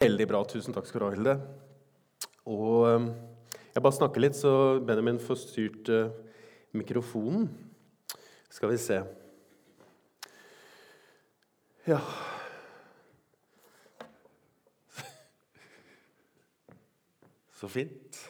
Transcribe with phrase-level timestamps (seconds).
[0.00, 0.38] Veldig bra.
[0.48, 1.32] Tusen takk skal du ha, Hilde.
[2.48, 3.10] Og um,
[3.74, 6.08] jeg bare snakker litt, så Benjamin får styrt uh,
[6.72, 7.50] mikrofonen.
[8.48, 8.96] Skal vi se
[11.84, 12.00] Ja
[17.60, 18.24] Så fint.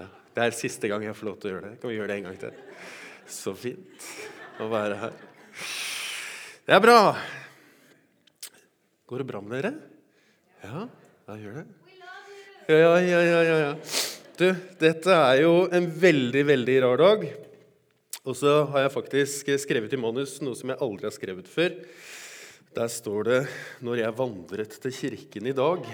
[0.00, 1.76] Ja, det er siste gang jeg får lov til å gjøre det.
[1.82, 2.54] Kan vi gjøre det en gang til?
[3.36, 4.00] Så fint
[4.64, 5.12] å være her.
[6.64, 7.00] Det er bra.
[9.12, 9.74] Går det bra med dere?
[10.66, 10.86] Ja,
[11.26, 11.64] hva gjør det?
[12.66, 13.74] Ja, ja, ja, ja, ja.
[14.36, 14.48] Du,
[14.80, 17.22] dette er jo en veldig, veldig rar dag.
[18.26, 21.76] Og så har jeg faktisk skrevet i manus noe som jeg aldri har skrevet før.
[22.76, 23.40] Der står det
[23.80, 25.86] 'Når jeg vandret til kirken i dag'.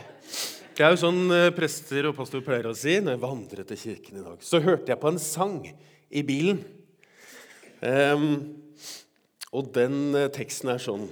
[0.74, 3.76] Det er jo sånn eh, prester og pastor pleier å si når jeg vandret til
[3.76, 4.38] kirken i dag.
[4.40, 5.60] Så hørte jeg på en sang
[6.10, 6.64] i bilen.
[7.82, 8.56] Um,
[9.52, 11.08] og den eh, teksten er sånn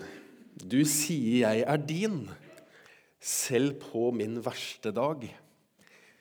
[0.57, 2.29] Du sier jeg er din,
[3.21, 5.27] selv på min verste dag.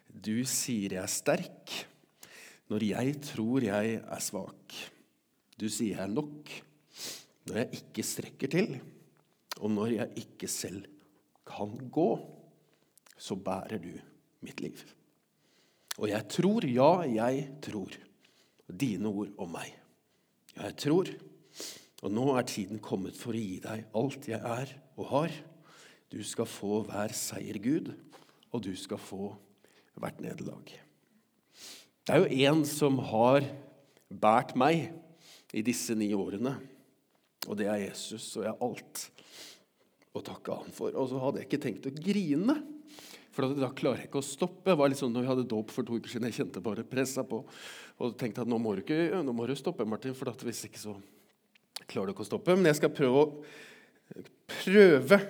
[0.09, 1.76] Du sier jeg er sterk,
[2.70, 4.76] når jeg tror jeg er svak.
[5.60, 6.51] Du sier jeg er nok,
[7.49, 8.76] når jeg ikke strekker til,
[9.60, 10.85] og når jeg ikke selv
[11.49, 12.12] kan gå
[13.20, 13.91] så bærer du
[14.45, 14.79] mitt liv.
[15.99, 17.91] Og jeg tror, ja, jeg tror,
[18.70, 19.73] dine ord om meg.
[20.55, 21.12] Ja, jeg tror,
[21.99, 25.34] og nå er tiden kommet for å gi deg alt jeg er og har.
[26.10, 27.91] Du skal få hver seier, Gud,
[28.49, 29.29] og du skal få
[29.99, 30.71] hvert nederlag.
[32.05, 33.46] Det er jo en som har
[34.10, 34.88] båret meg
[35.54, 36.55] i disse ni årene,
[37.46, 39.04] og det er Jesus, og jeg har alt
[40.18, 40.96] å takke han for.
[40.98, 42.57] Og så hadde jeg ikke tenkt å grine.
[43.35, 44.71] For da klarer jeg ikke å stoppe.
[44.71, 46.27] Det var litt sånn når vi hadde dåp for to uker siden.
[46.32, 47.44] Jeg kjente bare pressa på
[47.99, 50.82] og tenkte at nå må du, ikke, nå må du stoppe, Martin, for hvis ikke
[50.82, 50.96] så
[51.85, 52.55] klarer du ikke å stoppe.
[52.57, 53.29] Men jeg skal prøve å
[54.49, 55.21] prøve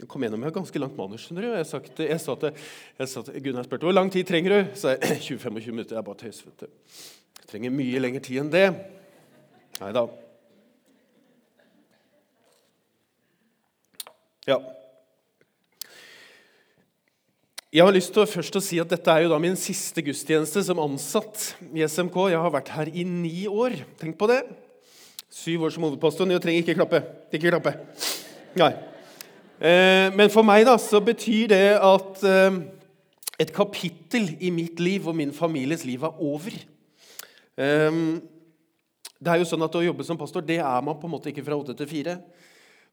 [0.00, 1.26] jeg kom gjennom et ganske langt manus.
[1.26, 1.50] skjønner du.
[1.52, 2.56] Jeg, sagt, jeg sa til,
[2.96, 4.72] jeg sa Gunnar spurte hvor lang tid trenger du.
[4.80, 5.98] Så jeg 20-25 minutter.
[5.98, 6.40] Jeg bare tøys.
[6.46, 6.98] vet du.
[7.42, 8.66] Jeg trenger mye lengre tid enn det.
[9.80, 10.06] Nei da.
[14.48, 14.56] Ja.
[17.70, 20.02] Jeg har lyst til å først å si at Dette er jo da min siste
[20.02, 22.16] gudstjeneste som ansatt i SMK.
[22.32, 23.76] Jeg har vært her i ni år.
[24.00, 24.40] Tenk på det.
[25.30, 26.26] Syv år som hovedpastor.
[26.26, 27.04] Du trenger ikke klappe.
[27.30, 27.76] Ikke klappe.
[28.58, 28.72] Nei.
[29.60, 32.60] Eh, men for meg da, så betyr det at eh,
[33.44, 36.54] et kapittel i mitt liv og min families liv er over.
[37.60, 37.98] Eh,
[39.20, 41.28] det er jo sånn at Å jobbe som pastor det er man på en måte
[41.28, 42.16] ikke fra åtte til fire.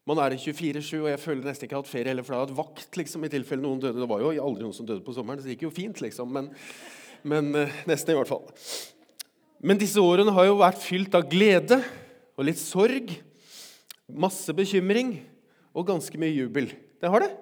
[0.08, 2.36] Man er det 24-7, og jeg føler nesten ikke jeg har hatt ferie heller, for
[2.36, 4.00] jeg har hatt vakt liksom, i tilfelle noen døde.
[4.00, 6.32] Det var jo aldri noen som døde på sommeren, så det gikk jo fint, liksom.
[6.32, 6.48] Men,
[7.28, 7.50] men
[7.88, 8.46] nesten, i hvert fall.
[9.60, 11.82] Men disse årene har jo vært fylt av glede
[12.40, 13.12] og litt sorg,
[14.08, 15.18] masse bekymring
[15.78, 16.72] og ganske mye jubel.
[16.98, 17.34] Det har det.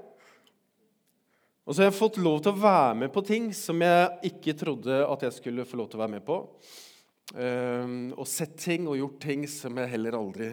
[1.66, 4.54] Og så har jeg fått lov til å være med på ting som jeg ikke
[4.60, 6.42] trodde at jeg skulle få lov til å være med på.
[7.34, 10.52] Uh, og sett ting og gjort ting som jeg heller aldri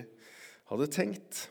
[0.71, 1.43] hadde tenkt.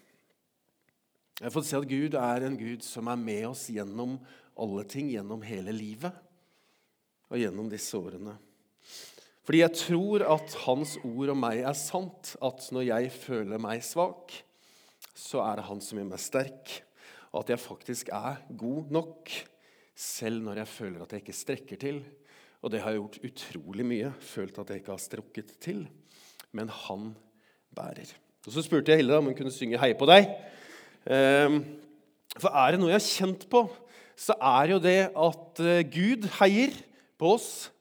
[1.37, 4.17] Jeg har fått se at Gud er en Gud som er med oss gjennom
[4.61, 6.13] alle ting, gjennom hele livet
[7.31, 8.35] og gjennom disse årene.
[9.45, 12.35] Fordi jeg tror at Hans ord om meg er sant.
[12.41, 14.35] At når jeg føler meg svak,
[15.21, 16.73] så er det Han som gjør meg sterk.
[17.31, 19.29] Og at jeg faktisk er god nok,
[19.95, 22.01] selv når jeg føler at jeg ikke strekker til.
[22.61, 24.13] Og det har jeg gjort utrolig mye.
[24.19, 25.85] Følt at jeg ikke har strukket til.
[26.51, 27.13] Men Han
[27.75, 28.09] bærer.
[28.47, 30.27] Og Så spurte jeg Hilde om hun kunne synge 'Heie på deg'.
[31.05, 31.63] Ehm,
[32.37, 33.69] for er det noe jeg har kjent på,
[34.15, 36.73] så er jo det at eh, Gud heier
[37.17, 37.71] på oss,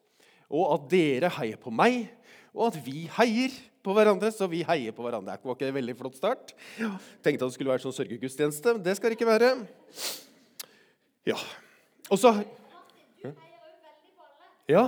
[0.51, 2.09] og at dere heier på meg,
[2.55, 3.51] og at vi heier
[3.84, 4.30] på hverandre.
[4.34, 5.36] Så vi heier på hverandre.
[5.36, 6.54] Det var ikke en veldig flott start.
[6.78, 8.76] Tenkte at det skulle være sånn sørgegudstjeneste.
[8.84, 9.52] Det skal det ikke være.
[11.28, 11.38] Ja.
[12.10, 12.34] Og så
[14.70, 14.84] Ja,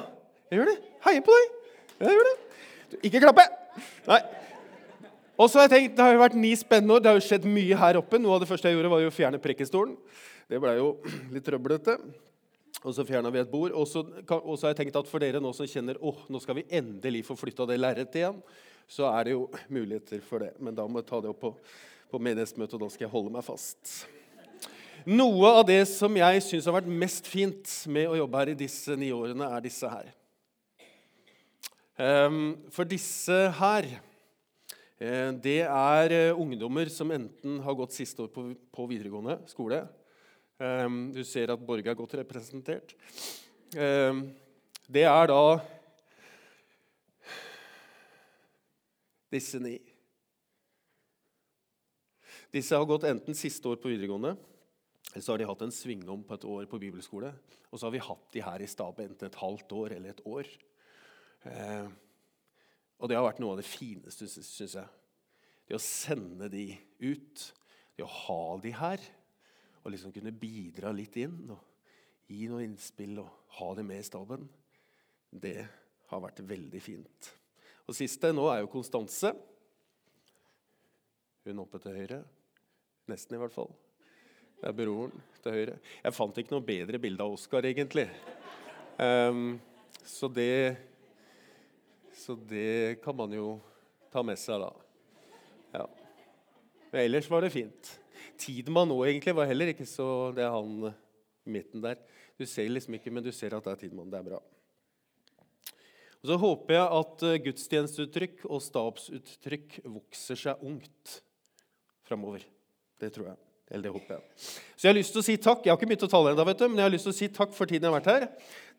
[0.46, 0.78] jeg gjør det.
[1.02, 1.54] Heier på deg.
[1.98, 2.36] Jeg gjør det.
[3.08, 3.44] Ikke klappe.
[4.06, 4.20] Nei.
[5.40, 7.00] Og så har jeg tenkt, Det har jo vært ni spennende år.
[7.02, 8.20] Det har jo skjedd mye her oppe.
[8.20, 9.96] Noe av det første jeg gjorde, var jo å fjerne prekkestolen.
[10.46, 10.92] Det ble jo
[11.34, 11.96] litt trøblete.
[12.82, 13.74] Og så fjerna vi et bord.
[13.74, 16.66] Og så, har jeg tenkt at for dere nå som kjenner åh, nå skal vi
[16.70, 18.38] endelig få flytta det lerretet igjen,
[18.90, 20.52] så er det jo muligheter for det.
[20.60, 21.52] Men da må jeg ta det opp på,
[22.12, 23.94] på menighetsmøtet, og da skal jeg holde meg fast.
[25.08, 28.58] Noe av det som jeg syns har vært mest fint med å jobbe her i
[28.58, 30.12] disse ni årene, er disse her.
[31.98, 33.90] Um, for disse her
[35.02, 39.80] Eh, det er eh, ungdommer som enten har gått siste år på, videregående skole
[40.62, 42.94] ehm, Du ser at Borge er godt representert.
[43.74, 44.28] Ehm,
[44.86, 45.42] det er da
[49.32, 49.76] disse ni.
[52.52, 54.34] Disse har gått enten siste år på videregående
[55.12, 57.32] Eller så har de hatt en svingom på et år på bibelskole.
[57.70, 60.22] Og så har vi hatt de her i staben enten et halvt år eller et
[60.28, 60.48] år.
[61.48, 61.88] Eh,
[62.96, 64.86] og det har vært noe av det fineste, syns jeg.
[65.68, 66.68] Det å sende de
[67.02, 67.44] ut.
[67.96, 69.04] Det å ha de her.
[69.82, 71.42] Og liksom kunne bidra litt inn.
[71.52, 71.60] og
[72.32, 74.48] Gi noe innspill og ha de med i staben.
[75.28, 75.58] Det
[76.08, 77.32] har vært veldig fint.
[77.88, 79.32] Og siste nå er jo Konstanse.
[81.42, 82.20] Hun oppe til høyre.
[83.10, 83.72] Nesten, i hvert fall.
[84.60, 85.74] Det er broren til høyre.
[86.04, 88.06] Jeg fant ikke noe bedre bilde av Oskar, egentlig.
[88.98, 89.58] Um,
[90.06, 90.76] så det
[92.12, 93.56] Så det kan man jo
[94.12, 94.70] ta med seg, da.
[95.72, 95.86] Ja.
[96.92, 97.92] Men ellers var det fint.
[98.38, 101.98] Tidemann nå egentlig var heller ikke så Det er han i midten der.
[102.38, 104.12] Du ser liksom ikke, men du ser at det er Tidemann.
[104.12, 104.42] Det er bra.
[106.22, 111.16] Og Så håper jeg at eh, gudstjenesteuttrykk og stabsuttrykk vokser seg ungt
[112.06, 112.44] framover.
[113.02, 113.40] Det tror jeg.
[113.72, 114.22] Eller det håper jeg.
[114.76, 115.64] Så jeg har lyst til å si takk.
[115.64, 117.56] Jeg har ikke begynt å tale ennå, men jeg har lyst til å si takk
[117.56, 118.28] for tiden jeg har vært her.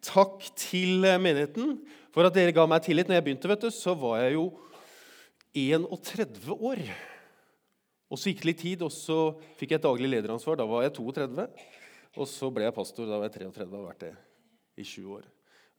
[0.07, 1.75] Takk til eh, menigheten
[2.15, 3.11] for at dere ga meg tillit.
[3.11, 4.47] Når jeg begynte, vet du, så var jeg jo
[5.51, 6.85] 31 år.
[8.07, 9.19] Og så gikk det litt tid, og så
[9.59, 10.61] fikk jeg et daglig lederansvar.
[10.61, 11.49] Da var jeg 32.
[12.13, 13.09] Og så ble jeg pastor.
[13.09, 14.15] Da var jeg 33 og har vært det
[14.79, 15.27] i 20 år.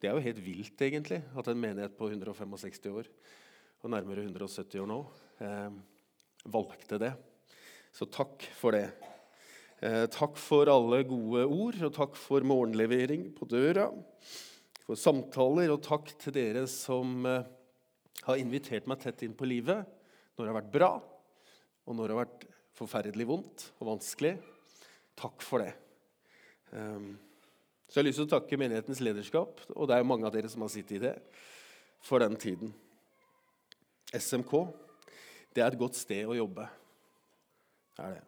[0.05, 3.07] Det er jo helt vilt, egentlig, at en menighet på 165 år,
[3.81, 4.99] og nærmere 170 år nå,
[5.41, 5.79] eh,
[6.45, 7.15] valgte det.
[7.89, 8.91] Så takk for det.
[9.81, 13.89] Eh, takk for alle gode ord, og takk for morgenlevering på døra.
[14.85, 17.49] For samtaler, og takk til dere som eh,
[18.29, 19.89] har invitert meg tett inn på livet
[20.37, 20.95] når det har vært bra,
[21.89, 24.37] og når det har vært forferdelig vondt og vanskelig.
[25.17, 25.73] Takk for det.
[26.77, 27.15] Um,
[27.95, 30.33] så jeg har lyst til å takke menighetens lederskap, og det er jo mange av
[30.35, 31.13] dere som har sittet i det,
[32.03, 32.73] for den tiden.
[34.11, 34.51] SMK
[35.55, 36.65] det er et godt sted å jobbe
[37.95, 38.25] Det er det.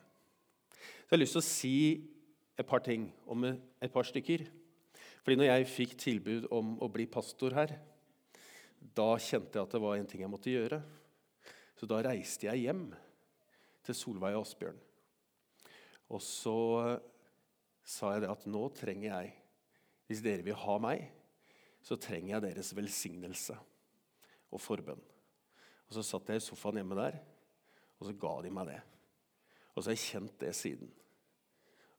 [0.77, 1.79] Så jeg har lyst til å si
[2.63, 4.45] et par ting om et par stykker.
[5.25, 7.73] Fordi når jeg fikk tilbud om å bli pastor her,
[8.79, 10.79] da kjente jeg at det var en ting jeg måtte gjøre.
[11.75, 12.85] Så da reiste jeg hjem
[13.83, 14.79] til Solveig og Asbjørn.
[16.15, 16.55] Og så
[17.83, 19.35] sa jeg det at nå trenger jeg,
[20.07, 21.07] hvis dere vil ha meg,
[21.83, 23.57] så trenger jeg deres velsignelse
[24.51, 25.03] og forbønn.
[25.87, 27.19] Og Så satt jeg i sofaen hjemme der,
[27.99, 28.81] og så ga de meg det.
[29.75, 30.91] Og så har jeg kjent det siden.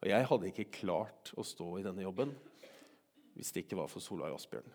[0.02, 2.36] Og jeg hadde ikke klart å stå i denne jobben
[3.38, 4.70] hvis det ikke var for Solveig Asbjørn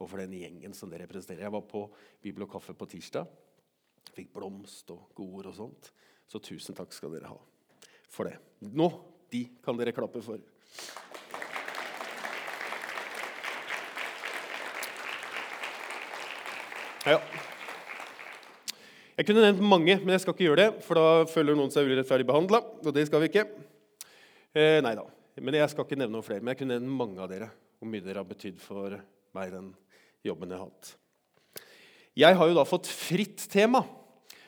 [0.00, 1.44] og for den gjengen som det representerer.
[1.46, 1.84] Jeg var på
[2.20, 3.28] Bibel og kaffe på tirsdag.
[4.14, 5.90] Fikk blomst og godord og sånt.
[6.28, 7.38] Så tusen takk skal dere ha
[8.14, 8.36] for det.
[8.74, 8.88] Nå,
[9.32, 10.42] de kan dere klappe for.
[17.04, 17.18] Ja.
[19.14, 21.90] Jeg kunne nevnt mange, men jeg skal ikke gjøre det, for da føler noen seg
[21.90, 22.62] urettferdig behandla.
[22.80, 23.44] Og det skal vi ikke.
[24.56, 25.04] Eh, nei da.
[25.36, 26.40] Men jeg skal ikke nevne noen flere.
[26.40, 27.50] Men jeg kunne nevne mange av dere.
[27.76, 28.96] Hvor mye dere har betydd for
[29.36, 29.68] meg, den
[30.24, 30.94] jobben jeg har hatt.
[32.24, 33.84] Jeg har jo da fått fritt tema.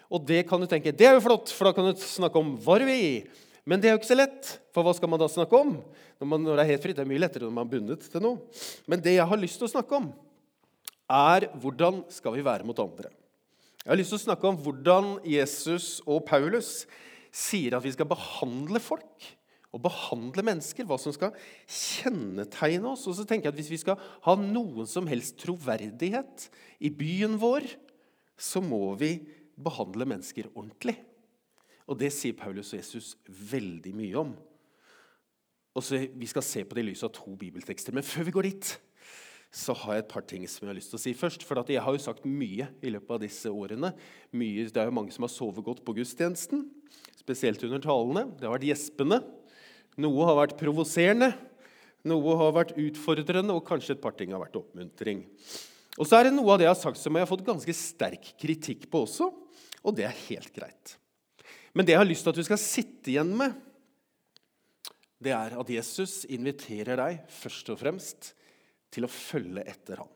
[0.09, 2.56] Og det kan du tenke, det er jo flott, for da kan du snakke om
[2.64, 3.26] hva du vil.
[3.69, 5.76] Men det er jo ikke så lett, for hva skal man da snakke om?
[6.23, 8.06] Når, man, når det er helt fritt, det er mye lettere når man er bundet
[8.09, 8.62] til noe.
[8.88, 10.14] Men det jeg har lyst til å snakke om,
[11.11, 13.11] er hvordan skal vi være mot andre.
[13.85, 16.85] Jeg har lyst til å snakke om hvordan Jesus og Paulus
[17.31, 19.29] sier at vi skal behandle folk
[19.76, 20.87] og behandle mennesker.
[20.88, 21.37] Hva som skal
[21.69, 23.04] kjennetegne oss.
[23.07, 26.49] Og så tenker jeg at Hvis vi skal ha noen som helst troverdighet
[26.81, 27.69] i byen vår,
[28.37, 29.21] så må vi
[29.57, 30.97] behandle mennesker ordentlig.
[31.87, 34.35] Og det sier Paulus og Jesus veldig mye om.
[35.76, 37.95] Og så Vi skal se på det i lys av to bibeltekster.
[37.95, 38.75] Men før vi går dit,
[39.55, 41.45] så har jeg et par ting som jeg har lyst til å si først.
[41.47, 43.93] For jeg har jo sagt mye i løpet av disse årene.
[44.37, 46.67] Mye, det er jo mange som har sovet godt på gudstjenesten,
[47.17, 48.26] spesielt under talene.
[48.37, 49.23] Det har vært gjespende.
[50.03, 51.31] Noe har vært provoserende,
[52.07, 55.25] noe har vært utfordrende, og kanskje et par ting har vært oppmuntring.
[55.97, 57.75] Og så er det noe av det jeg har sagt som jeg har fått ganske
[57.76, 59.31] sterk kritikk på også,
[59.87, 60.99] og det er helt greit.
[61.73, 63.57] Men det jeg har lyst til at du skal sitte igjen med,
[65.25, 68.35] det er at Jesus inviterer deg først og fremst
[68.93, 70.12] til å følge etter ham.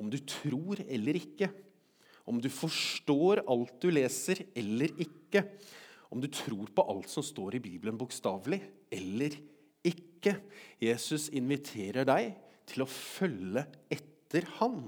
[0.00, 1.50] Om du tror eller ikke,
[2.28, 5.44] om du forstår alt du leser eller ikke,
[6.12, 8.60] om du tror på alt som står i Bibelen bokstavelig
[8.92, 9.34] eller
[9.86, 10.36] ikke.
[10.82, 12.34] Jesus inviterer deg
[12.68, 14.84] til å følge etter han.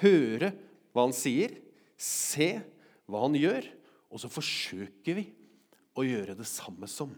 [0.00, 0.52] Høre
[0.92, 1.54] hva han sier,
[1.96, 2.56] se
[3.06, 3.68] hva han gjør,
[4.12, 5.26] og så forsøker vi
[5.96, 7.12] å gjøre det samme som.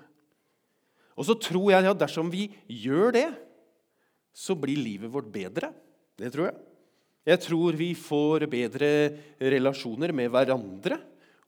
[1.15, 3.29] Og så tror jeg at dersom vi gjør det,
[4.35, 5.71] så blir livet vårt bedre.
[6.19, 6.63] Det tror jeg.
[7.25, 8.89] Jeg tror vi får bedre
[9.41, 10.99] relasjoner med hverandre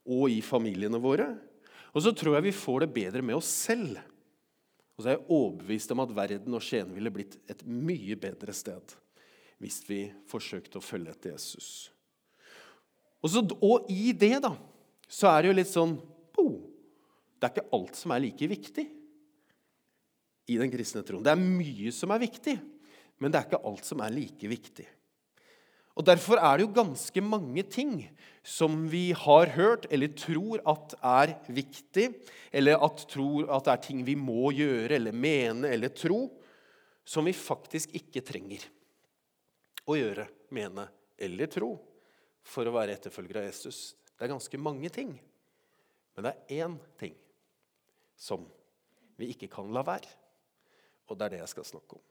[0.07, 1.27] og i familiene våre.
[1.93, 3.99] Og så tror jeg vi får det bedre med oss selv.
[4.97, 8.55] Og så er jeg overbevist om at verden og Skien ville blitt et mye bedre
[8.55, 8.95] sted
[9.61, 11.89] hvis vi forsøkte å følge etter Jesus.
[13.21, 14.51] Og, så, og i det da,
[15.09, 15.95] så er det jo litt sånn
[16.37, 16.59] oh,
[17.37, 18.85] Det er ikke alt som er like viktig
[20.47, 21.25] i den kristne troen.
[21.25, 22.53] Det er mye som er viktig,
[23.17, 24.85] men det er ikke alt som er like viktig.
[25.97, 28.03] Og Derfor er det jo ganske mange ting
[28.45, 32.11] som vi har hørt eller tror at er viktig,
[32.53, 36.27] eller at tror at det er ting vi må gjøre eller mene eller tro,
[37.07, 38.67] som vi faktisk ikke trenger
[39.87, 40.85] å gjøre, mene
[41.17, 41.71] eller tro
[42.45, 43.95] for å være etterfølger av Jesus.
[44.13, 45.15] Det er ganske mange ting.
[46.15, 47.17] Men det er én ting
[48.17, 48.45] som
[49.17, 50.09] vi ikke kan la være.
[51.09, 52.05] Og det er det jeg skal snakke om.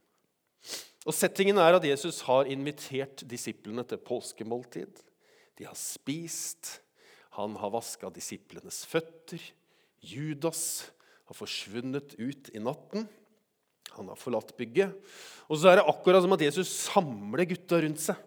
[1.07, 5.03] Og Settingen er at Jesus har invitert disiplene til påskemåltid.
[5.57, 6.81] De har spist.
[7.39, 9.43] Han har vaska disiplenes føtter.
[10.03, 10.91] Judas
[11.29, 13.07] har forsvunnet ut i natten.
[13.97, 14.97] Han har forlatt bygget.
[15.47, 18.19] Og så er det akkurat som at Jesus samler gutta rundt seg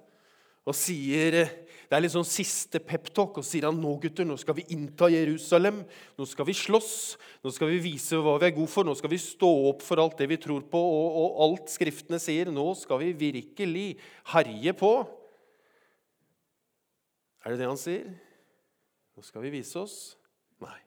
[0.69, 1.41] og sier
[1.89, 3.39] Det er litt sånn siste peptalk.
[3.41, 5.81] Og sier han nå gutter, nå skal vi innta Jerusalem.
[6.19, 6.91] Nå skal vi slåss.
[7.41, 8.85] Nå skal vi vise hva vi er gode for.
[8.85, 12.19] Nå skal vi stå opp for alt det vi tror på, og, og alt Skriftene
[12.21, 12.51] sier.
[12.53, 13.87] Nå skal vi virkelig
[14.35, 14.91] herje på.
[17.41, 18.11] Er det det han sier?
[19.17, 19.97] Nå skal vi vise oss?
[20.61, 20.77] Nei.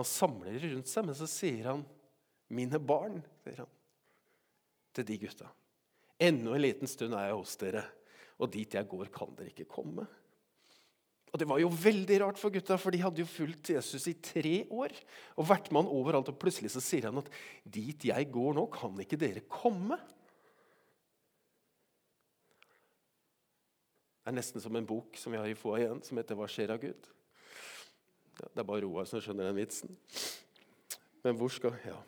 [0.00, 1.86] Han samler rundt seg, men så sier han
[2.50, 3.70] 'mine barn', sier han
[4.94, 5.48] til de gutta.
[6.18, 7.84] Ennå en liten stund er jeg hos dere
[8.36, 10.06] og dit jeg går, kan dere ikke komme.
[11.32, 14.14] Og Det var jo veldig rart for gutta, for de hadde jo fulgt Jesus i
[14.14, 14.92] tre år.
[15.36, 17.28] og vært med han overalt, og Plutselig så sier han at
[17.64, 19.98] dit jeg går nå, kan ikke dere komme.
[24.24, 26.48] Det er nesten som en bok som vi har i få igjen, som heter 'Hva
[26.48, 27.06] skjer av Gud'?
[28.40, 29.96] Ja, det er bare Roar som skjønner den vitsen.
[31.22, 32.02] Men hvor skal Ja.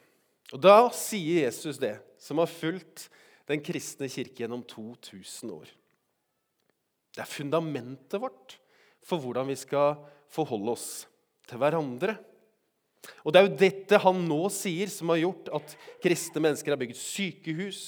[0.52, 3.08] Og Da sier Jesus det, som har fulgt
[3.46, 5.68] den kristne kirke gjennom 2000 år.
[7.18, 8.54] Det er fundamentet vårt
[9.02, 9.96] for hvordan vi skal
[10.30, 10.88] forholde oss
[11.48, 12.14] til hverandre.
[13.24, 16.80] Og Det er jo dette han nå sier, som har gjort at kristne mennesker har
[16.80, 17.80] bygd sykehus,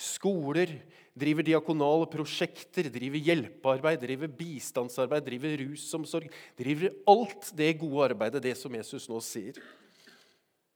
[0.00, 0.72] skoler,
[1.20, 6.30] driver diakonale prosjekter, driver hjelpearbeid, driver bistandsarbeid, driver rusomsorg.
[6.56, 9.58] Driver alt det gode arbeidet, det som Jesus nå sier.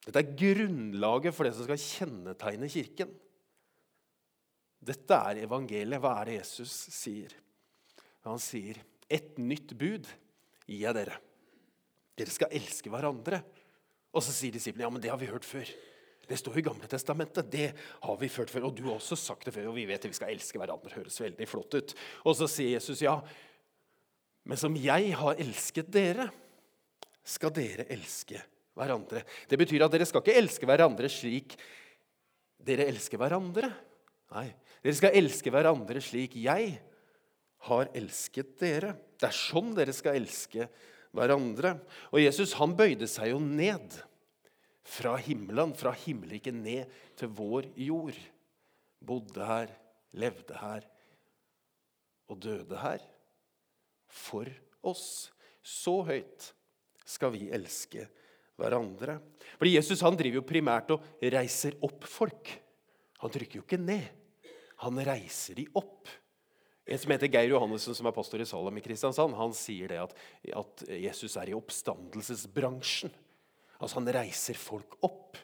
[0.05, 3.15] Dette er grunnlaget for det som skal kjennetegne Kirken.
[4.85, 6.03] Dette er evangeliet.
[6.03, 7.33] Hva er det Jesus sier?
[8.25, 8.77] Han sier,
[9.09, 10.07] 'Et nytt bud
[10.67, 11.21] gir jeg dere.'
[12.17, 13.43] Dere skal elske hverandre.
[14.15, 15.69] Og så sier disiplene, 'Ja, men det har vi hørt før.'
[16.27, 17.51] Det står i Gamle Testamentet.
[17.51, 18.65] Det har vi hørt før.
[18.65, 20.95] Og du har også sagt det før, og vi vet at vi skal elske hverandre.
[20.95, 21.95] Høres veldig flott ut.
[22.25, 23.21] Og så sier Jesus, 'Ja,
[24.45, 26.31] men som jeg har elsket dere,
[27.23, 28.41] skal dere elske
[28.75, 31.59] hverandre.' Det betyr at dere skal ikke elske hverandre slik
[32.65, 33.69] dere elsker hverandre.
[34.33, 36.81] Nei, dere skal elske hverandre slik jeg
[37.69, 38.95] har elsket dere.
[39.19, 40.69] Det er sånn dere skal elske
[41.15, 41.79] hverandre.
[42.13, 43.97] Og Jesus han bøyde seg jo ned
[44.85, 48.19] fra himmelen, fra himmelriket ned til vår jord.
[49.05, 49.73] Bodde her,
[50.17, 50.85] levde her
[52.31, 53.05] og døde her.
[54.09, 54.49] For
[54.85, 55.31] oss.
[55.65, 56.51] Så høyt
[57.09, 58.05] skal vi elske
[58.61, 59.17] hverandre.
[59.57, 62.53] Fordi Jesus han driver jo primært og reiser opp folk.
[63.25, 64.05] Han trykker jo ikke ned.
[64.85, 66.11] Han reiser de opp.
[66.85, 70.03] En som heter Geir Johannessen, som er pastor i Salem i Kristiansand, han sier det
[70.03, 70.13] at,
[70.53, 73.13] at Jesus er i oppstandelsesbransjen.
[73.79, 75.39] Altså Han reiser folk opp.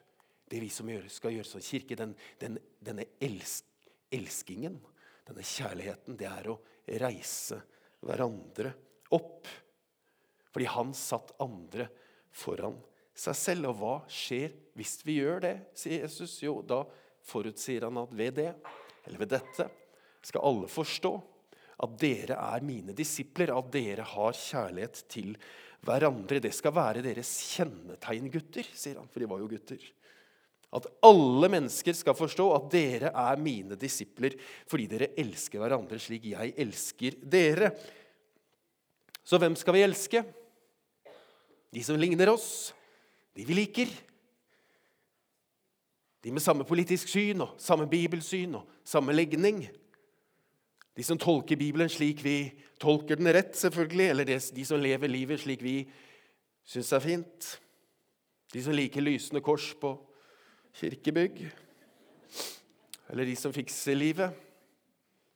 [0.50, 3.64] Det vi som skal gjøre som kirke, den, den, denne elsk,
[4.12, 4.76] elskingen,
[5.28, 6.58] denne kjærligheten, det er å
[7.00, 7.60] reise
[8.04, 8.74] hverandre
[9.14, 9.48] opp.
[10.50, 11.86] Fordi han satt andre
[12.34, 12.76] foran
[13.16, 13.70] seg selv.
[13.70, 16.40] Og hva skjer hvis vi gjør det, sier Jesus?
[16.42, 16.82] Jo, da
[17.30, 18.50] forutsier han at ved det,
[19.06, 19.70] eller ved dette,
[20.24, 21.12] skal alle forstå
[21.80, 25.32] at dere er mine disipler, at dere har kjærlighet til
[25.86, 26.42] hverandre.
[26.44, 29.86] Det skal være deres kjennetegn, gutter, sier han, for de var jo gutter.
[30.76, 34.36] At alle mennesker skal forstå at dere er mine disipler
[34.70, 37.72] fordi dere elsker hverandre slik jeg elsker dere.
[39.26, 40.22] Så hvem skal vi elske?
[41.74, 42.70] De som ligner oss,
[43.34, 43.90] de vi liker.
[46.22, 49.64] De med samme politisk syn og samme bibelsyn og samme legning.
[50.96, 52.50] De som tolker Bibelen slik vi
[52.82, 55.74] tolker den rett, selvfølgelig, eller de som lever livet slik vi
[56.66, 57.50] syns er fint.
[58.50, 59.94] De som liker lysende kors på
[60.80, 61.44] kirkebygg.
[63.10, 64.34] Eller de som fikser livet.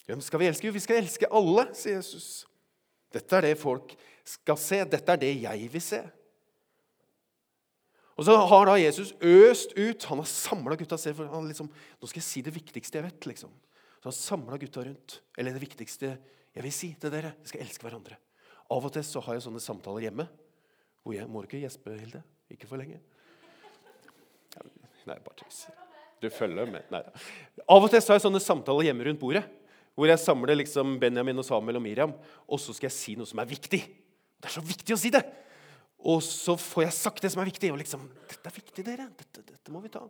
[0.06, 0.66] Hvem skal vi elske?
[0.68, 2.44] Jo, vi skal elske alle, sier Jesus.
[3.14, 3.94] Dette er det folk
[4.26, 4.82] skal se.
[4.90, 6.02] Dette er det jeg vil se.
[8.14, 10.04] Og så har da Jesus øst ut.
[10.10, 10.98] Han har samla gutta.
[11.32, 13.26] Han liksom, nå skal jeg si det viktigste jeg vet.
[13.26, 13.50] liksom.
[14.04, 15.22] Så han samla gutta rundt.
[15.38, 16.10] Eller det viktigste
[16.52, 17.30] jeg vil si til dere.
[17.40, 18.18] Vi skal elske hverandre.
[18.68, 20.26] Av og til så har jeg sånne samtaler hjemme.
[21.00, 22.20] Hvor jeg må ikke gjespe, Hilde.
[22.52, 22.98] Ikke for lenge.
[25.08, 25.62] Nei, bare tøys.
[26.20, 26.84] Du følger med.
[26.92, 27.00] Nei.
[27.64, 29.46] Av og til så har jeg sånne samtaler hjemme rundt bordet.
[29.96, 32.12] Hvor jeg samler liksom Benjamin, og Samuel og Miriam.
[32.44, 33.80] Og så skal jeg si noe som er viktig.
[33.80, 35.24] Det er så viktig å si det!
[36.04, 37.72] Og så får jeg sagt det som er viktig.
[37.72, 39.08] Og liksom, dette er viktig, dere.
[39.16, 40.04] Dette, dette må vi ta.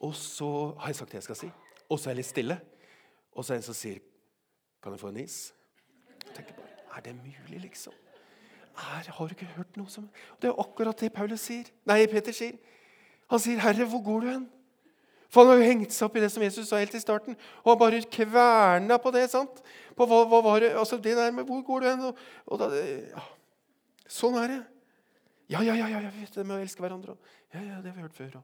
[0.00, 1.52] Og så har jeg sagt det jeg skal si.
[1.92, 2.60] Og så er jeg litt stille.
[3.38, 3.98] Og så er det en som sier,
[4.82, 5.52] 'Kan jeg få en is?'
[6.26, 7.92] Jeg tenker bare, Er det mulig, liksom?
[8.76, 10.08] Er, har du ikke hørt noe som
[10.42, 11.64] Det er akkurat det Paulus sier.
[11.86, 12.58] Nei, Peter sier.
[13.30, 14.50] Han sier, 'Herre, hvor går du hen?'
[15.28, 17.36] For han har jo hengt seg opp i det som Jesus sa helt i starten.
[17.64, 19.30] Og han bare kverna på det.
[19.30, 19.62] sant?
[19.96, 22.58] På hva, hva var det, altså det der med 'Hvor går du hen?' Og, og
[22.58, 23.22] da, ja.
[24.08, 24.64] Sånn er det.
[25.48, 27.16] Ja, ja, ja, ja, jeg vet det med å elske hverandre.
[27.54, 28.34] Ja, ja, det har vi hørt før.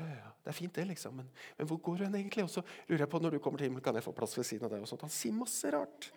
[0.00, 1.16] Ja, ja, Det er fint, det, liksom.
[1.20, 1.28] Men,
[1.58, 2.46] men hvor går hun egentlig?
[2.46, 4.48] Og så lurer jeg på når du kommer til himmelen, kan jeg få plass ved
[4.48, 4.80] siden av deg?
[4.80, 5.04] og sånt.
[5.04, 6.08] Han sier masse rart.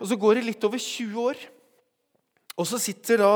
[0.00, 1.46] Og Så går det litt over 20 år.
[2.56, 3.32] Og så sitter da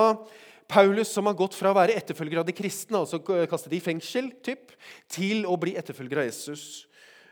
[0.71, 4.31] Paulus, som har gått fra å være etterfølger av de kristne, altså kastet i fengsel,
[4.43, 4.75] typ,
[5.11, 6.67] til å bli etterfølger av Jesus.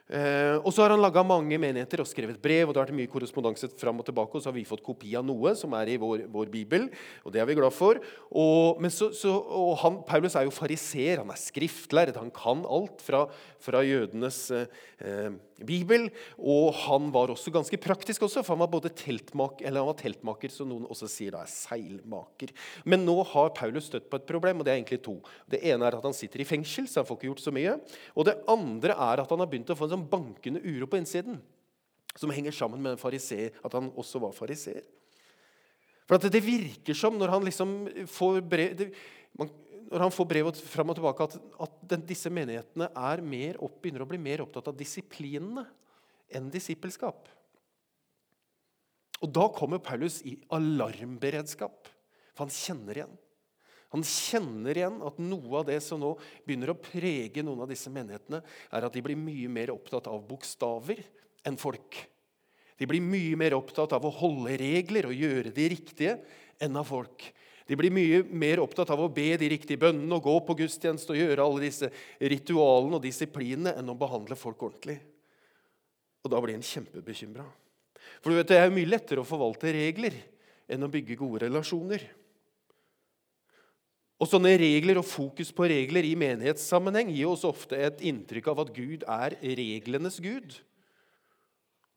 [0.08, 2.68] Eh, og så har han laga mange menigheter og skrevet brev.
[2.68, 5.14] og det har vært mye korrespondanse fram Og tilbake, og så har vi fått kopi
[5.18, 6.88] av noe som er i vår, vår bibel.
[7.24, 8.00] og det er vi glad for.
[8.32, 13.02] Og, så, så, og han, Paulus er jo fariser, han er skriftlærer Han kan alt
[13.04, 13.26] fra,
[13.60, 15.30] fra jødenes eh,
[15.64, 16.08] bibel.
[16.38, 20.00] Og han var også ganske praktisk, også, for han var både teltmaker, eller han var
[20.00, 22.54] teltmaker, som noen også sier da er seilmaker.
[22.88, 25.18] Men nå har Paulus støtt på et problem, og det er egentlig to.
[25.50, 27.76] Det ene er at han sitter i fengsel, så han får ikke gjort så mye.
[28.16, 30.88] Og det andre er at han har begynt å få en sånn sånn bankende uro
[30.90, 31.40] på innsiden
[32.18, 34.86] som henger sammen med fariser, at han også var fariseer.
[36.08, 37.72] For det virker som, når han liksom
[38.08, 38.88] får brev, det,
[39.38, 39.50] man,
[39.90, 41.36] når han får brevet fram og tilbake, at,
[41.66, 42.88] at den, disse menighetene
[43.60, 45.66] opp, begynner å bli mer opptatt av disiplinene
[46.32, 47.28] enn disippelskap.
[49.18, 51.88] Og Da kommer Paulus i alarmberedskap,
[52.32, 53.16] for han kjenner igjen.
[53.94, 56.12] Han kjenner igjen at noe av det som nå
[56.44, 60.20] begynner å prege noen av disse menighetene, er at de blir mye mer opptatt av
[60.28, 61.00] bokstaver
[61.48, 61.96] enn folk.
[62.78, 66.18] De blir mye mer opptatt av å holde regler og gjøre de riktige
[66.62, 67.24] enn av folk.
[67.68, 71.12] De blir mye mer opptatt av å be de riktige bønnene og gå på gudstjeneste
[71.12, 71.90] og gjøre alle disse
[72.32, 74.96] ritualene og disiplinene enn å behandle folk ordentlig.
[76.24, 77.44] Og da blir en kjempebekymra.
[78.22, 80.16] For du vet, det er mye lettere å forvalte regler
[80.68, 82.06] enn å bygge gode relasjoner.
[84.18, 88.64] Og Sånne regler og fokus på regler i menighetssammenheng gir oss ofte et inntrykk av
[88.64, 90.56] at Gud er reglenes gud.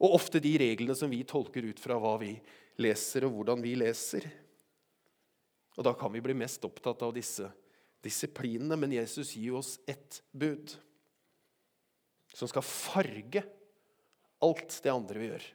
[0.01, 2.36] Og ofte de reglene som vi tolker ut fra hva vi
[2.81, 4.27] leser, og hvordan vi leser.
[5.77, 7.49] Og Da kan vi bli mest opptatt av disse
[8.05, 10.73] disiplinene, men Jesus gir oss ett bud
[12.34, 13.43] som skal farge
[14.41, 15.45] alt det andre vi gjør.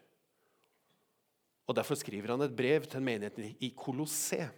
[1.66, 4.48] Og Derfor skriver han et brev til en menighet i Kolosse.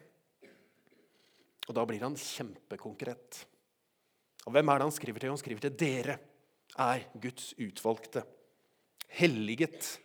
[1.68, 3.44] Og da blir han kjempekonkret.
[4.48, 5.32] Og hvem er det han skriver til?
[5.34, 6.18] Han skriver til dere
[6.78, 8.22] er Guds utvalgte,
[9.18, 9.98] helliget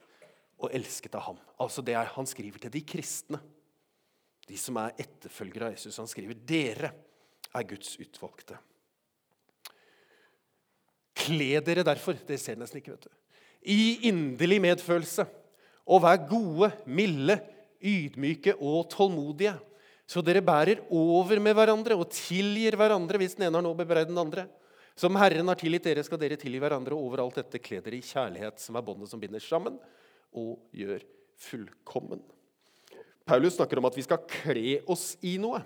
[0.60, 1.40] og elsket av ham.
[1.62, 3.40] Altså det er, Han skriver til de kristne,
[4.48, 5.98] de som er etterfølgere av Jesus.
[5.98, 6.92] Han skriver dere
[7.54, 8.58] er Guds utvalgte.
[11.24, 13.14] Kle dere derfor, det ser nesten ikke, vet du,
[13.64, 15.24] i inderlig medfølelse,
[15.88, 17.38] og vær gode, milde,
[17.84, 19.54] ydmyke og tålmodige.
[20.10, 24.10] Så dere bærer over med hverandre og tilgir hverandre hvis den ene har noe bebreid
[24.12, 24.46] den andre.
[25.00, 26.94] Som Herren har tilgitt dere, skal dere tilgi hverandre.
[26.94, 29.80] Og overalt dette kle dere i kjærlighet, som er båndet som binder sammen
[30.38, 31.06] og gjør
[31.44, 32.22] fullkommen.
[33.26, 35.62] Paulus snakker om at vi skal kle oss i noe.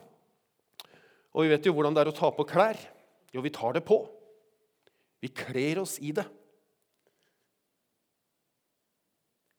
[1.33, 2.77] Og vi vet jo hvordan det er å ta på klær.
[3.33, 3.99] Jo, vi tar det på.
[5.21, 6.25] Vi kler oss i det.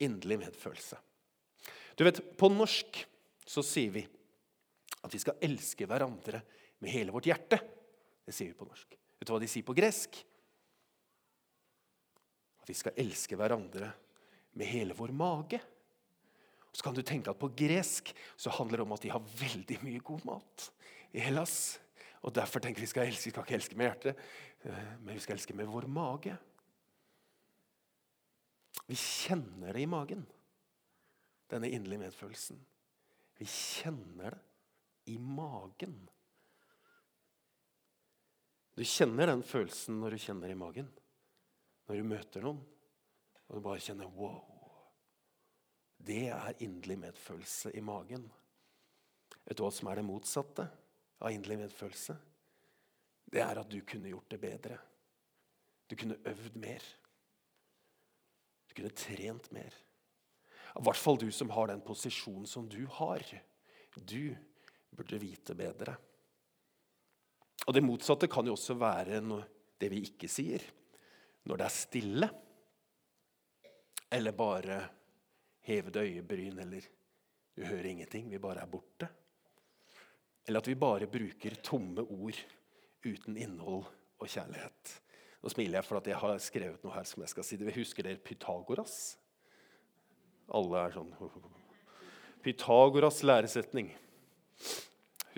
[0.07, 0.99] Inderlig medfølelse.
[1.99, 3.03] Du vet, På norsk
[3.49, 4.05] så sier vi
[5.05, 6.41] at vi skal elske hverandre
[6.83, 7.61] med hele vårt hjerte.
[8.25, 8.97] Det sier vi på norsk.
[9.19, 10.19] Vet du hva de sier på gresk?
[12.63, 13.91] At vi skal elske hverandre
[14.59, 15.61] med hele vår mage.
[16.73, 19.79] Så kan du tenke at På gresk så handler det om at de har veldig
[19.83, 20.69] mye god mat
[21.17, 21.79] i Hellas.
[22.23, 24.21] Og Derfor tenker vi skal elske, vi skal ikke elske med hjertet,
[24.67, 26.35] eh, men vi skal elske med vår mage.
[28.89, 30.27] Vi kjenner det i magen,
[31.51, 32.61] denne inderlige medfølelsen.
[33.39, 34.48] Vi kjenner det
[35.09, 35.97] i magen.
[38.79, 40.91] Du kjenner den følelsen når du kjenner i magen.
[41.89, 42.63] Når du møter noen
[43.49, 44.45] og du bare kjenner wow.
[45.99, 48.29] Det er inderlig medfølelse i magen.
[49.49, 50.69] Vet du hva som er det motsatte
[51.19, 52.19] av inderlig medfølelse?
[53.33, 54.79] det er at du kunne gjort det bedre.
[55.89, 56.85] Du kunne øvd mer.
[58.69, 59.75] Du kunne trent mer.
[60.79, 63.25] I hvert fall du som har den posisjonen som du har.
[63.97, 64.37] Du
[64.99, 65.95] burde vite bedre.
[67.67, 69.21] Og Det motsatte kan jo også være
[69.79, 70.63] det vi ikke sier.
[71.49, 72.29] Når det er stille,
[74.11, 74.79] eller bare
[75.69, 76.87] hevede øyebryn, eller
[77.57, 79.09] du hører ingenting, vi bare er borte.
[80.47, 82.39] Eller at vi bare bruker tomme ord
[83.05, 83.85] uten innhold
[84.19, 84.95] og kjærlighet.
[85.43, 87.59] Nå smiler jeg for at jeg har skrevet noe her som jeg skal si.
[87.61, 89.19] Vi husker dere Pythagoras?
[90.49, 91.13] Alle er sånn
[92.45, 93.93] Pythagoras læresetning.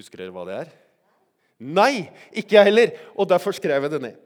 [0.00, 0.72] Husker dere hva det er?
[1.60, 2.92] Nei, ikke jeg heller!
[3.12, 4.18] Og derfor skrev jeg det ned.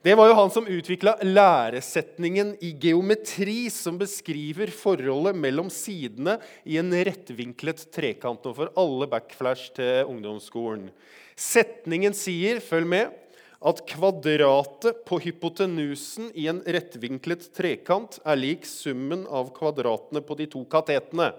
[0.00, 6.78] Det var jo han som utvikla læresetningen i geometri, som beskriver forholdet mellom sidene i
[6.80, 8.46] en rettvinklet trekant.
[8.48, 10.88] Og for alle backflash til ungdomsskolen.
[11.36, 13.12] Setningen sier, følg med,
[13.60, 20.48] at kvadratet på hypotenusen i en rettvinklet trekant er lik summen av kvadratene på de
[20.48, 21.34] to katetene.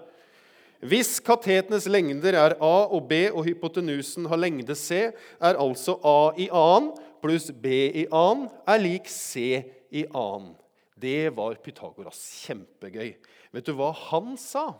[0.82, 6.32] Hvis katetenes lengder er A og B, og hypotenusen har lengde C, er altså A
[6.34, 6.90] i annen
[7.22, 7.70] pluss B
[8.02, 9.62] i annen er lik C
[9.94, 10.56] i annen.
[10.98, 12.18] Det var Pythagoras.
[12.44, 13.14] Kjempegøy.
[13.54, 14.72] Vet du hva han sa?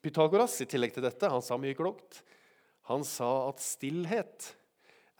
[0.00, 2.22] Pythagoras i tillegg til dette, han sa mye klokt.
[2.88, 4.54] Han sa at stillhet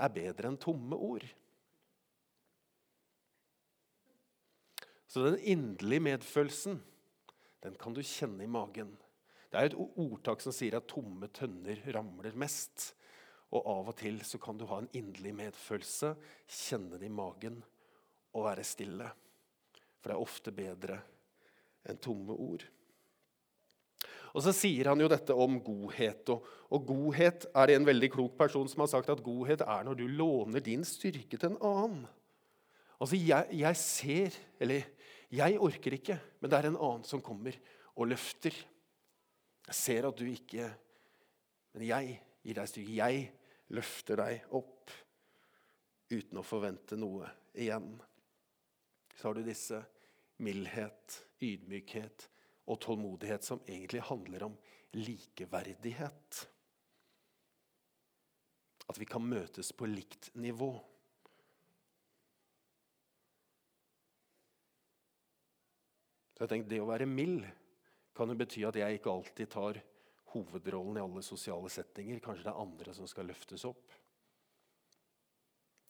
[0.01, 1.27] er bedre enn tomme ord.
[5.11, 6.81] Så den inderlige medfølelsen,
[7.61, 8.95] den kan du kjenne i magen.
[9.51, 12.93] Det er et ordtak som sier at tomme tønner ramler mest.
[13.51, 16.13] Og av og til så kan du ha en inderlig medfølelse,
[16.47, 17.59] kjenne det i magen
[18.31, 19.09] og være stille.
[19.99, 21.01] For det er ofte bedre
[21.91, 22.63] enn tomme ord.
[24.31, 26.31] Og så sier han jo dette om godhet.
[26.31, 29.87] Og, og, godhet er det en veldig klok person som har sagt at godhet er
[29.87, 32.05] når du låner din styrke til en annen.
[33.01, 34.87] Altså, jeg, jeg ser Eller
[35.31, 37.55] jeg orker ikke, men det er en annen som kommer
[37.95, 38.55] og løfter.
[39.71, 40.67] Jeg ser at du ikke
[41.77, 42.95] Men jeg gir deg styrke.
[42.99, 43.27] Jeg
[43.71, 44.91] løfter deg opp
[46.11, 47.93] uten å forvente noe igjen.
[49.15, 49.79] Så har du disse
[50.43, 52.27] mildhet, ydmykhet
[52.67, 54.57] og tålmodighet, som egentlig handler om
[54.99, 56.41] likeverdighet.
[58.91, 60.73] At vi kan møtes på likt nivå.
[66.35, 67.47] Så jeg tenkte, Det å være mild
[68.17, 69.81] kan jo bety at jeg ikke alltid tar
[70.35, 72.21] hovedrollen i alle sosiale settinger.
[72.23, 73.95] Kanskje det er andre som skal løftes opp.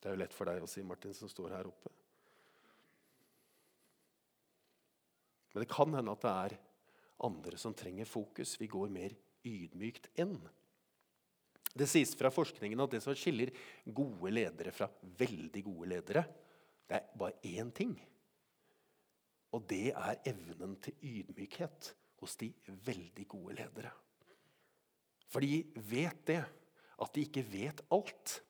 [0.01, 1.93] Det er jo lett for deg å si, Martin, som står her oppe.
[5.53, 6.57] Men det kan hende at det er
[7.27, 8.55] andre som trenger fokus.
[8.61, 10.39] Vi går mer ydmykt inn.
[11.71, 13.53] Det sies fra forskningen at det som skiller
[13.85, 14.89] gode ledere fra
[15.21, 16.25] veldig gode ledere,
[16.89, 17.93] det er bare én ting.
[19.55, 22.51] Og det er evnen til ydmykhet hos de
[22.87, 23.93] veldig gode ledere.
[25.31, 26.43] For de vet det,
[27.01, 28.41] at de ikke vet alt,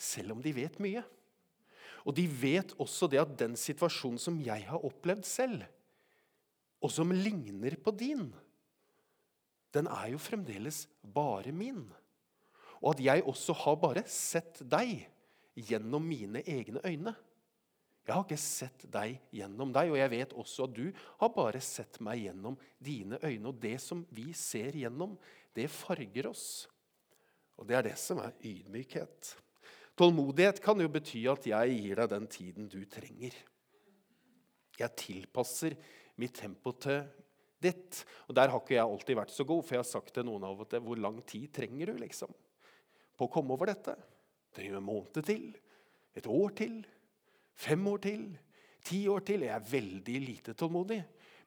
[0.00, 1.02] selv om de vet mye.
[2.08, 5.66] Og de vet også det at den situasjonen som jeg har opplevd selv,
[6.80, 8.30] og som ligner på din,
[9.74, 11.84] den er jo fremdeles bare min.
[12.80, 15.04] Og at jeg også har bare sett deg
[15.68, 17.12] gjennom mine egne øyne.
[18.10, 20.88] Jeg har ikke sett deg gjennom deg, og jeg vet også at du
[21.20, 23.52] har bare sett meg gjennom dine øyne.
[23.52, 25.12] Og det som vi ser gjennom,
[25.54, 26.66] det farger oss.
[27.54, 29.30] Og det er det som er ydmykhet.
[29.94, 33.38] Tålmodighet kan jo bety at jeg gir deg den tiden du trenger.
[34.80, 35.78] Jeg tilpasser
[36.18, 37.04] mitt tempo til
[37.62, 38.02] ditt.
[38.26, 40.50] Og Der har ikke jeg alltid vært så god, for jeg har sagt til noen
[40.50, 42.34] av og til hvor lang tid trenger du liksom,
[43.14, 43.94] på å komme over dette.
[44.50, 45.52] Trenger du en måned til?
[46.18, 46.80] Et år til?
[47.60, 48.28] Fem år til?
[48.86, 49.44] Ti år til?
[49.44, 51.00] Jeg er veldig lite tålmodig.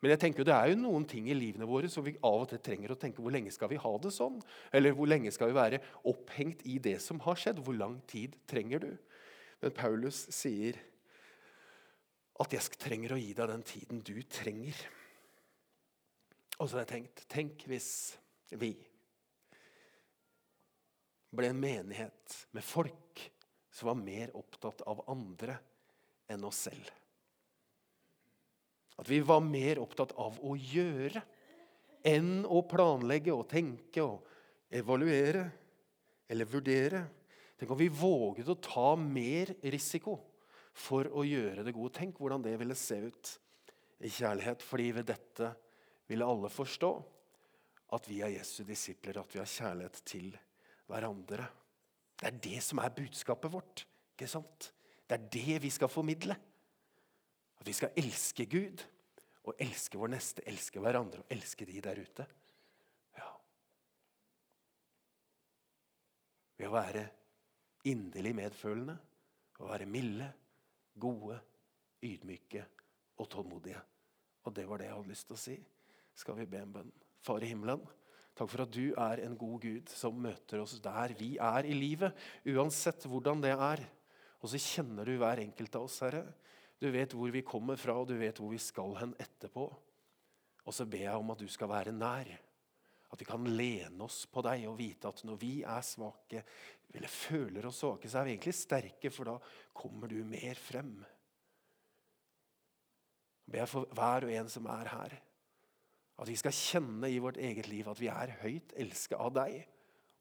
[0.03, 2.49] Men jeg tenker det er jo noen ting i livene våre som vi av og
[2.51, 4.41] til trenger å tenke hvor lenge skal vi ha det sånn?
[4.75, 5.79] Eller hvor lenge skal vi være
[6.11, 7.61] opphengt i det som har skjedd?
[7.63, 8.89] Hvor lang tid trenger du?
[9.63, 10.77] Men Paulus sier
[12.43, 14.75] at jeg trenger å gi deg den tiden du trenger.
[16.59, 17.91] Og så har jeg tenkt Tenk hvis
[18.59, 18.75] vi
[21.33, 23.23] ble en menighet med folk
[23.73, 25.55] som var mer opptatt av andre
[26.31, 26.91] enn oss selv.
[28.99, 31.23] At vi var mer opptatt av å gjøre
[32.05, 34.27] enn å planlegge og tenke og
[34.73, 35.47] evaluere
[36.29, 37.03] eller vurdere.
[37.57, 40.17] Tenk om vi våget å ta mer risiko
[40.73, 41.93] for å gjøre det gode.
[41.95, 43.33] Tenk hvordan det ville se ut
[44.03, 44.61] i kjærlighet.
[44.61, 45.53] fordi ved dette
[46.09, 46.93] ville alle forstå
[47.93, 50.31] at vi er Jesu disipler, at vi har kjærlighet til
[50.89, 51.45] hverandre.
[52.19, 54.69] Det er det som er budskapet vårt Ikke sant?
[55.09, 56.35] Det er det vi skal formidle.
[57.59, 58.83] At vi skal elske Gud
[59.43, 62.25] og elske vår neste, elske hverandre og elske de der ute.
[63.17, 63.31] Ja.
[66.59, 67.07] Ved å være
[67.91, 68.97] inderlig medfølende
[69.59, 70.29] og være milde,
[70.99, 71.39] gode,
[72.03, 72.63] ydmyke
[73.19, 73.81] og tålmodige.
[74.43, 75.57] Og det var det jeg hadde lyst til å si.
[76.15, 76.93] Skal vi be en bønn?
[77.23, 77.83] Far i himmelen,
[78.35, 81.75] takk for at du er en god Gud som møter oss der vi er i
[81.77, 82.11] livet,
[82.51, 83.85] uansett hvordan det er.
[84.43, 86.25] Og så kjenner du hver enkelt av oss, Herre.
[86.75, 89.63] Du vet hvor vi kommer fra, og du vet hvor vi skal hen etterpå.
[90.63, 92.27] Og så ber jeg om at du skal være nær.
[93.13, 96.43] At vi kan lene oss på deg og vite at når vi er svake,
[96.93, 99.37] eller føler oss svake, så er vi egentlig sterke, for da
[99.75, 100.95] kommer du mer frem.
[103.43, 105.15] Jeg ber for hver og en som er her,
[106.13, 109.61] at vi skal kjenne i vårt eget liv at vi er høyt elsket av deg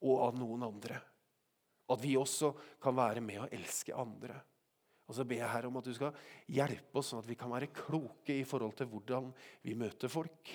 [0.02, 0.98] og av noen andre.
[1.92, 2.52] At vi også
[2.82, 4.38] kan være med å elske andre.
[5.08, 6.14] Og så ber jeg her om at du skal
[6.48, 9.28] hjelpe oss, sånn at vi kan være kloke i forhold til hvordan
[9.66, 10.54] vi møter folk.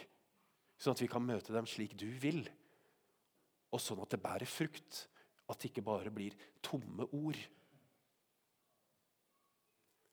[0.77, 2.41] Sånn at vi kan møte dem slik du vil,
[3.73, 5.05] og sånn at det bærer frukt.
[5.47, 6.33] At det ikke bare blir
[6.65, 7.37] tomme ord,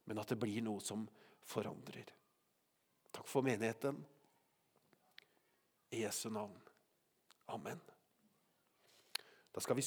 [0.04, 1.06] men at det blir noe som
[1.48, 2.12] forandrer.
[3.14, 3.98] Takk for menigheten.
[5.94, 6.54] I Jesu navn.
[7.54, 7.80] Amen.
[9.54, 9.86] Da skal vi